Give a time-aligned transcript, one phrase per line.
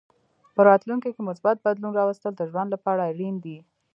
[0.55, 3.57] په راتلونکې کې مثبت بدلون راوستل د ژوند لپاره اړین دي.